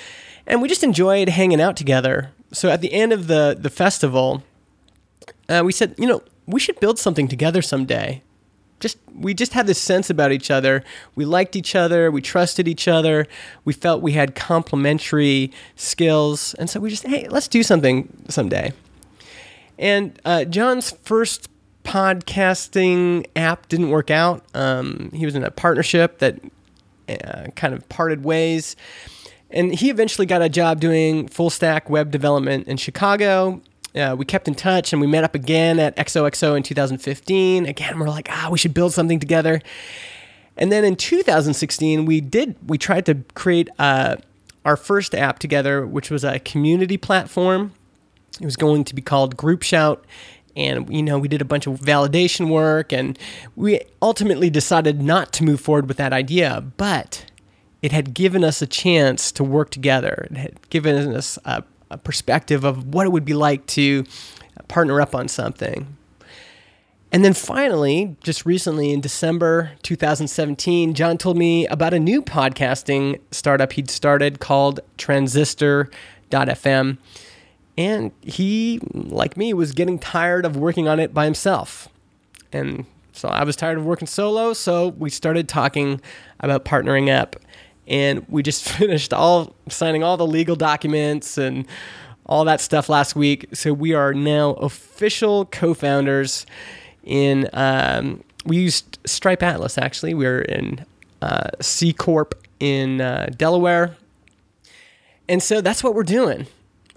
and 0.46 0.62
we 0.62 0.68
just 0.68 0.84
enjoyed 0.84 1.29
hanging 1.29 1.62
out 1.62 1.75
together. 1.75 2.32
So 2.51 2.70
at 2.70 2.82
the 2.82 2.94
end 2.94 3.12
of 3.12 3.27
the 3.27 3.58
the 3.60 3.70
festival, 3.70 4.44
uh, 5.50 5.63
we 5.65 5.72
said, 5.72 5.96
you 5.98 6.08
know, 6.08 6.22
we 6.46 6.60
should 6.60 6.79
build 6.79 7.00
something 7.00 7.27
together 7.27 7.62
someday. 7.62 8.24
Just 8.80 8.98
we 9.14 9.34
just 9.34 9.54
had 9.54 9.68
this 9.68 9.80
sense 9.80 10.10
about 10.10 10.32
each 10.32 10.50
other. 10.50 10.84
We 11.16 11.26
liked 11.26 11.56
each 11.56 11.76
other. 11.76 12.12
We 12.12 12.22
trusted 12.22 12.68
each 12.68 12.88
other. 12.88 13.28
We 13.66 13.74
felt 13.74 14.02
we 14.02 14.14
had 14.14 14.36
complementary 14.36 15.52
skills, 15.76 16.54
and 16.56 16.70
so 16.70 16.80
we 16.80 16.90
just 16.90 17.06
hey, 17.06 17.28
let's 17.30 17.48
do 17.48 17.64
something 17.64 18.26
someday. 18.30 18.74
And 19.78 20.20
uh, 20.26 20.46
Jon's 20.46 20.92
first 20.92 21.50
podcasting 21.84 23.26
app 23.36 23.68
didn't 23.70 23.90
work 23.90 24.12
out. 24.12 24.44
Um, 24.54 25.10
he 25.14 25.26
was 25.26 25.36
in 25.36 25.44
a 25.44 25.52
partnership 25.52 26.20
that 26.20 26.40
uh, 27.08 27.48
kind 27.56 27.74
of 27.74 27.88
parted 27.90 28.24
ways. 28.24 28.76
And 29.50 29.74
he 29.74 29.90
eventually 29.90 30.28
got 30.28 30.42
a 30.42 30.50
job 30.50 30.80
doing 30.80 31.28
full 31.28 31.50
stack 31.50 31.90
web 31.90 32.12
development 32.12 32.68
in 32.68 32.78
Chicago. 32.78 33.62
Uh, 34.00 34.15
we 34.15 34.25
kept 34.25 34.48
in 34.48 34.56
touch 34.56 34.94
and 34.94 35.01
we 35.01 35.08
met 35.08 35.24
up 35.24 35.36
again 35.36 35.79
at 35.79 35.96
XOXO 35.98 36.56
in 36.56 36.63
2015. 36.63 37.65
Again, 37.65 38.00
we're 38.00 38.10
like, 38.10 38.27
ah, 38.32 38.50
we 38.51 38.58
should 38.58 38.74
build 38.74 38.94
something 38.94 39.20
together. 39.20 39.62
And 40.58 40.72
then 40.72 40.84
in 40.84 40.96
2016, 40.96 42.06
we 42.06 42.22
did, 42.22 42.56
we 42.68 42.77
tried 42.77 43.06
to 43.08 43.15
create 43.34 43.70
uh, 43.79 44.18
our 44.65 44.77
first 44.77 45.15
app 45.15 45.39
together, 45.39 45.86
which 45.86 46.10
was 46.10 46.24
a 46.24 46.39
community 46.39 46.98
platform. 46.98 47.74
It 48.39 48.46
was 48.46 48.56
going 48.56 48.84
to 48.86 48.96
be 48.96 49.01
called 49.01 49.36
Group 49.38 49.63
Shout 49.63 50.06
and 50.56 50.94
you 50.94 51.03
know 51.03 51.18
we 51.20 51.27
did 51.27 51.41
a 51.41 51.46
bunch 51.46 51.68
of 51.68 51.79
validation 51.79 52.50
work 52.50 52.91
and 52.91 53.18
we 53.56 53.79
ultimately 54.01 54.50
decided 54.50 55.01
not 55.01 55.32
to 55.34 55.44
move 55.44 55.62
forward 55.62 55.88
with 55.88 55.98
that 55.98 56.12
idea 56.12 56.63
but 56.77 57.25
it 57.82 57.91
had 57.91 58.13
given 58.13 58.44
us 58.44 58.62
a 58.62 58.68
chance 58.68 59.32
to 59.32 59.44
work 59.44 59.70
together 59.70 60.27
it 60.32 60.38
had 60.38 60.70
given 60.70 61.15
us 61.15 61.38
a, 61.46 61.63
a 61.89 61.98
perspective 61.98 62.63
of 62.63 62.93
what 62.93 63.05
it 63.05 63.10
would 63.10 63.25
be 63.25 63.34
like 63.34 63.65
to 63.67 64.05
partner 64.67 65.01
up 65.01 65.15
on 65.15 65.27
something 65.27 65.98
and 67.12 67.25
then 67.25 67.34
finally, 67.34 68.15
just 68.24 68.46
recently 68.46 68.91
in 68.91 69.01
December 69.01 69.72
2017, 69.81 70.93
Jon 70.93 71.17
told 71.17 71.38
me 71.38 71.65
about 71.67 71.93
a 71.93 72.00
new 72.00 72.22
podcasting 72.22 73.19
startup 73.31 73.74
he'd 73.74 73.89
started 73.89 74.39
called 74.39 74.79
Transistor.fm. 74.98 76.98
And 77.77 78.12
he, 78.22 78.79
like 78.93 79.38
me, 79.38 79.53
was 79.53 79.72
getting 79.72 79.98
tired 79.98 80.46
of 80.46 80.55
working 80.55 80.88
on 80.88 81.00
it 81.00 81.13
by 81.13 81.25
himself. 81.25 81.89
And 82.51 82.86
so 83.12 83.27
I 83.27 83.43
was 83.43 83.55
tired 83.55 83.79
of 83.79 83.86
working 83.86 84.08
solo, 84.08 84.53
so 84.53 84.89
we 84.89 85.10
started 85.10 85.50
talking 85.50 86.01
about 86.41 86.63
partnering 86.63 87.10
up. 87.10 87.36
And 87.89 88.25
we 88.29 88.43
just 88.43 88.63
finished 88.69 89.13
all 89.13 89.55
signing 89.67 90.03
all 90.03 90.15
the 90.17 90.27
legal 90.27 90.55
documents 90.55 91.38
and 91.38 91.67
all 92.25 92.46
that 92.46 92.62
stuff 92.62 92.88
last 92.89 93.15
week. 93.15 93.48
So 93.53 93.74
we 93.74 93.93
are 93.93 94.13
now 94.13 94.51
official 94.51 95.46
co-founders 95.46 96.46
in 97.03 97.50
um, 97.53 98.24
we 98.46 98.58
used 98.58 99.00
Stripe 99.05 99.43
Atlas 99.43 99.77
actually. 99.77 100.13
We're 100.13 100.41
in 100.41 100.86
uh, 101.22 101.50
C 101.60 101.91
Corp 101.91 102.36
in 102.60 103.01
uh, 103.01 103.29
Delaware. 103.36 103.96
And 105.27 105.41
so 105.41 105.62
that's 105.62 105.84
what 105.84 105.93
we're 105.96 106.03
doing. 106.03 106.48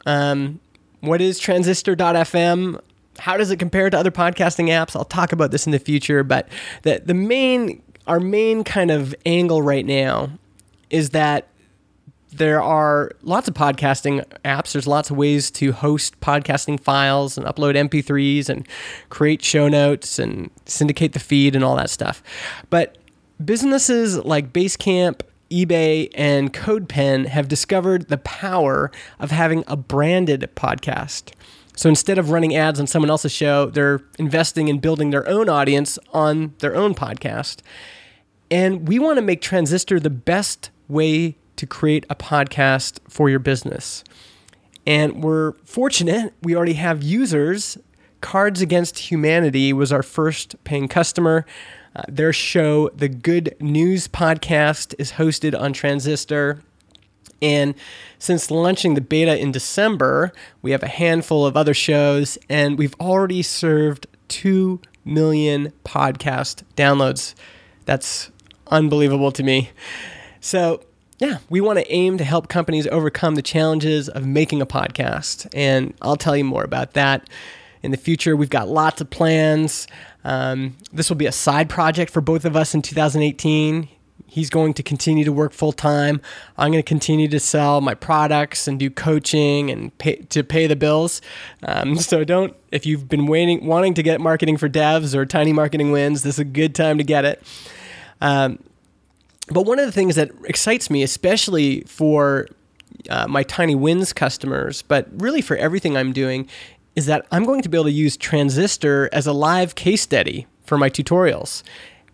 Um, 0.06 0.61
what 1.00 1.20
is 1.20 1.38
transistor.fm? 1.38 2.80
How 3.18 3.37
does 3.37 3.50
it 3.50 3.58
compare 3.58 3.90
to 3.90 3.99
other 3.99 4.11
podcasting 4.11 4.68
apps? 4.68 4.96
I'll 4.96 5.04
talk 5.04 5.32
about 5.32 5.50
this 5.50 5.66
in 5.66 5.72
the 5.72 5.78
future, 5.78 6.22
but 6.22 6.49
the 6.82 7.02
the 7.04 7.14
main 7.14 7.82
our 8.06 8.18
main 8.18 8.64
kind 8.64 8.90
of 8.90 9.14
angle 9.26 9.62
right 9.62 9.87
now 9.87 10.30
is 10.92 11.11
that 11.11 11.49
there 12.32 12.62
are 12.62 13.11
lots 13.22 13.49
of 13.49 13.54
podcasting 13.54 14.25
apps. 14.44 14.72
There's 14.72 14.87
lots 14.87 15.11
of 15.11 15.16
ways 15.16 15.50
to 15.52 15.72
host 15.72 16.18
podcasting 16.20 16.80
files 16.80 17.37
and 17.37 17.46
upload 17.46 17.75
MP3s 17.75 18.49
and 18.49 18.66
create 19.11 19.42
show 19.42 19.68
notes 19.68 20.18
and 20.18 20.50
syndicate 20.64 21.12
the 21.12 21.18
feed 21.18 21.54
and 21.54 21.64
all 21.64 21.76
that 21.76 21.90
stuff. 21.90 22.22
But 22.70 22.96
businesses 23.44 24.18
like 24.18 24.52
Basecamp 24.52 25.22
eBay 25.50 26.11
and 26.14 26.52
CodePen 26.54 27.26
have 27.26 27.49
discovered 27.49 28.08
the 28.08 28.18
power 28.18 28.90
of 29.18 29.30
having 29.30 29.64
a 29.66 29.76
branded 29.76 30.50
podcast. 30.54 31.32
So 31.76 31.88
instead 31.88 32.18
of 32.18 32.30
running 32.30 32.56
ads 32.56 32.80
on 32.80 32.87
someone 32.87 33.11
else's 33.11 33.32
show, 33.32 33.66
they're 33.66 34.00
investing 34.18 34.68
in 34.68 34.78
building 34.78 35.11
their 35.11 35.28
own 35.28 35.49
audience 35.50 35.99
on 36.12 36.54
their 36.58 36.75
own 36.75 36.94
podcast. 36.94 37.61
And 38.50 38.88
we 38.88 38.99
want 38.99 39.16
to 39.16 39.22
make 39.22 39.40
Transistor 39.40 40.00
the 40.00 40.11
best 40.11 40.70
way 40.89 41.37
to 41.57 41.67
create 41.67 42.05
a 42.11 42.15
podcast 42.15 42.99
for 43.09 43.29
your 43.31 43.39
business. 43.39 44.05
And 44.87 45.23
we're 45.23 45.53
fortunate, 45.65 46.35
we 46.43 46.57
already 46.57 46.75
have 46.75 47.03
users. 47.03 47.79
Cards 48.21 48.61
Against 48.61 48.99
Humanity 48.99 49.73
was 49.73 49.93
our 49.93 50.03
first 50.03 50.57
paying 50.65 50.89
customer. 50.89 51.45
Uh, 51.95 52.03
their 52.09 52.33
show, 52.33 52.89
The 52.91 53.09
Good 53.09 53.55
News 53.61 54.09
Podcast, 54.09 54.95
is 54.99 55.12
hosted 55.12 55.59
on 55.59 55.73
Transistor. 55.73 56.62
And 57.43 57.75
since 58.19 58.51
launching 58.51 58.95
the 58.95 59.01
beta 59.01 59.37
in 59.37 59.53
December, 59.53 60.33
we 60.62 60.71
have 60.71 60.83
a 60.83 60.89
handful 60.89 61.45
of 61.45 61.57
other 61.57 61.75
shows, 61.75 62.39
and 62.49 62.79
we've 62.79 62.95
already 63.01 63.43
served 63.43 64.07
2 64.29 64.81
million 65.05 65.73
podcast 65.85 66.62
downloads. 66.77 67.35
That's 67.85 68.31
unbelievable 68.69 69.33
to 69.33 69.43
me. 69.43 69.71
So, 70.42 70.82
yeah, 71.18 71.38
we 71.49 71.61
want 71.61 71.78
to 71.78 71.90
aim 71.90 72.18
to 72.18 72.25
help 72.25 72.49
companies 72.49 72.88
overcome 72.88 73.37
the 73.37 73.42
challenges 73.42 74.08
of 74.08 74.26
making 74.26 74.61
a 74.61 74.66
podcast. 74.66 75.49
And 75.54 75.94
I'll 76.02 76.16
tell 76.16 76.37
you 76.37 76.44
more 76.44 76.64
about 76.64 76.94
that 76.94 77.30
in 77.80 77.92
the 77.92 77.96
future. 77.96 78.37
We've 78.37 78.50
got 78.50 78.68
lots 78.68 79.00
of 79.00 79.08
plans. 79.08 79.87
Um, 80.25 80.76
this 80.92 81.08
will 81.08 81.16
be 81.16 81.26
a 81.26 81.32
side 81.32 81.70
project 81.70 82.11
for 82.11 82.20
both 82.20 82.44
of 82.44 82.56
us 82.56 82.75
in 82.75 82.82
2018. 82.82 83.88
He's 84.26 84.50
going 84.50 84.75
to 84.75 84.82
continue 84.82 85.25
to 85.25 85.32
work 85.32 85.52
full 85.52 85.72
time. 85.72 86.20
I'm 86.58 86.72
going 86.72 86.82
to 86.82 86.88
continue 86.88 87.28
to 87.28 87.38
sell 87.38 87.80
my 87.80 87.94
products 87.94 88.66
and 88.66 88.80
do 88.80 88.90
coaching 88.90 89.70
and 89.70 89.96
pay, 89.99 90.16
to 90.16 90.42
pay 90.42 90.66
the 90.66 90.75
bills. 90.75 91.22
Um, 91.62 91.96
so 91.99 92.25
don't, 92.25 92.56
if 92.72 92.84
you've 92.84 93.08
been 93.08 93.26
waiting, 93.26 93.64
wanting 93.64 93.94
to 93.94 94.02
get 94.02 94.20
marketing 94.20 94.56
for 94.56 94.68
devs 94.68 95.14
or 95.14 95.25
tiny 95.25 95.52
marketing 95.52 95.92
wins, 95.92 96.25
this 96.25 96.34
is 96.34 96.40
a 96.40 96.44
good 96.44 96.75
time 96.75 96.99
to 96.99 97.04
get 97.04 97.25
it. 97.25 97.44
Um, 98.20 98.58
but 99.49 99.62
one 99.62 99.78
of 99.78 99.87
the 99.87 99.92
things 99.92 100.16
that 100.16 100.30
excites 100.44 100.90
me, 100.90 101.02
especially 101.02 101.82
for 101.82 102.49
uh, 103.11 103.26
my 103.26 103.42
tiny 103.42 103.75
wins 103.75 104.12
customers, 104.12 104.82
but 104.82 105.08
really 105.12 105.40
for 105.40 105.56
everything 105.56 105.96
I'm 105.96 106.12
doing, 106.12 106.49
is 106.94 107.06
that 107.06 107.26
I'm 107.32 107.44
going 107.44 107.62
to 107.62 107.68
be 107.68 107.76
able 107.76 107.84
to 107.84 107.90
use 107.90 108.16
Transistor 108.16 109.08
as 109.12 109.26
a 109.26 109.32
live 109.32 109.75
case 109.75 110.02
study 110.02 110.46
for 110.64 110.78
my 110.78 110.88
tutorials 110.88 111.62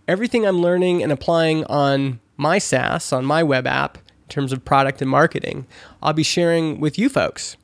everything 0.09 0.47
I'm 0.47 0.59
learning 0.61 1.03
and 1.03 1.13
applying 1.13 1.65
on 1.67 2.19
my 2.39 2.59
SaaS, 2.59 3.13
on 3.13 3.25
my 3.25 3.43
web 3.43 3.67
app, 3.67 3.99
in 3.99 4.29
terms 4.31 4.53
of 4.53 4.65
product 4.65 5.03
and 5.03 5.11
marketing, 5.11 5.67
I'll 6.03 6.15
be 6.15 6.23
sharing 6.23 6.81
with 6.81 6.99
you 6.99 7.09
folks. 7.09 7.58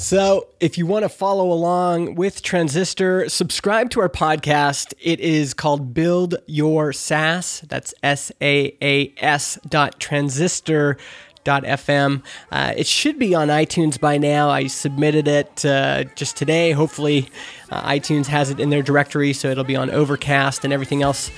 So, 0.00 0.48
if 0.60 0.78
you 0.78 0.86
want 0.86 1.02
to 1.02 1.10
follow 1.10 1.52
along 1.52 2.14
with 2.14 2.40
Transistor, 2.40 3.28
subscribe 3.28 3.90
to 3.90 4.00
our 4.00 4.08
podcast. 4.08 4.94
It 4.98 5.20
is 5.20 5.52
called 5.52 5.92
Build 5.92 6.36
Your 6.46 6.94
SaaS. 6.94 7.60
That's 7.68 7.92
S 8.02 8.32
A 8.40 8.74
A 8.80 9.12
S 9.18 9.58
dot 9.68 10.00
transistor 10.00 10.96
dot 11.44 11.64
FM. 11.64 12.22
Uh, 12.50 12.72
it 12.78 12.86
should 12.86 13.18
be 13.18 13.34
on 13.34 13.48
iTunes 13.48 14.00
by 14.00 14.16
now. 14.16 14.48
I 14.48 14.68
submitted 14.68 15.28
it 15.28 15.66
uh, 15.66 16.04
just 16.14 16.34
today. 16.34 16.72
Hopefully, 16.72 17.28
uh, 17.70 17.86
iTunes 17.86 18.24
has 18.24 18.48
it 18.48 18.58
in 18.58 18.70
their 18.70 18.82
directory, 18.82 19.34
so 19.34 19.50
it'll 19.50 19.64
be 19.64 19.76
on 19.76 19.90
Overcast 19.90 20.64
and 20.64 20.72
everything 20.72 21.02
else 21.02 21.30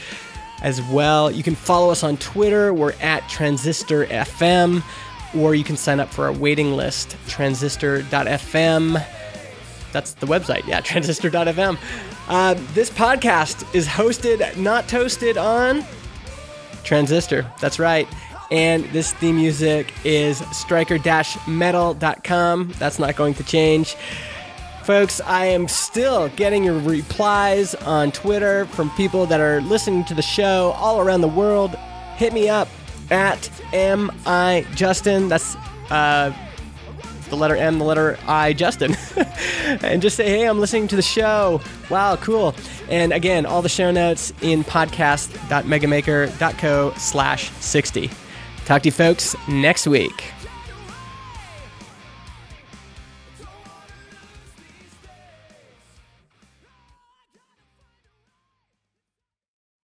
as 0.63 0.81
well. 0.83 1.33
You 1.33 1.43
can 1.43 1.57
follow 1.57 1.91
us 1.91 2.05
on 2.05 2.17
Twitter. 2.17 2.73
We're 2.73 2.95
at 3.01 3.29
Transistor 3.29 4.07
FM, 4.07 4.85
or 5.37 5.55
you 5.55 5.65
can 5.65 5.77
sign 5.77 6.01
up 6.01 6.09
for 6.09 6.25
our 6.27 6.33
waiting 6.33 6.75
list, 6.75 7.17
transistor.fm. 7.29 9.05
That's 9.93 10.15
the 10.15 10.27
website, 10.27 10.67
yeah, 10.67 10.81
transistor.fm. 10.81 11.79
Uh, 12.29 12.55
this 12.73 12.91
podcast 12.91 13.73
is 13.75 13.87
hosted, 13.87 14.57
not 14.57 14.89
toasted 14.89 15.37
on 15.37 15.85
Transistor. 16.85 17.47
That's 17.61 17.79
right. 17.79 18.09
And 18.51 18.85
this 18.87 19.13
theme 19.15 19.37
music 19.37 19.93
is 20.05 20.39
striker-metal.com. 20.55 22.73
That's 22.79 22.99
not 22.99 23.17
going 23.17 23.35
to 23.35 23.45
change. 23.45 23.95
Folks, 24.85 25.21
I 25.21 25.47
am 25.47 25.69
still 25.69 26.29
getting 26.31 26.65
your 26.65 26.79
replies 26.81 27.77
on 27.77 28.11
Twitter 28.13 28.67
from 28.67 28.91
people 28.91 29.27
that 29.27 29.41
are 29.41 29.61
listening 29.61 30.05
to 30.07 30.15
the 30.15 30.23
show 30.23 30.73
all 30.77 31.01
around 31.01 31.21
the 31.21 31.29
world. 31.29 31.71
Hit 32.17 32.33
me 32.33 32.49
up 32.49 32.67
at 33.11 33.51
mi 33.73 34.67
justin. 34.75 35.29
That's 35.29 35.57
uh, 35.91 36.33
the 37.33 37.37
letter 37.37 37.57
M, 37.57 37.79
the 37.79 37.85
letter 37.85 38.19
I, 38.29 38.53
Justin. 38.53 38.95
and 39.83 40.03
just 40.03 40.17
say, 40.17 40.29
hey, 40.29 40.47
I'm 40.47 40.61
listening 40.61 40.87
to 40.89 40.97
the 40.97 41.03
show. 41.03 41.63
Wow, 41.89 42.17
cool. 42.17 42.55
And 42.91 43.11
again, 43.13 43.47
all 43.47 43.63
the 43.63 43.71
show 43.71 43.91
notes 43.91 44.35
in 44.43 44.65
podcast.megamaker.co 44.65 46.93
slash 46.99 47.51
60. 47.51 48.11
Talk 48.67 48.83
to 48.83 48.89
you 48.89 48.93
folks 48.93 49.35
next 49.49 49.87
week. 49.87 50.25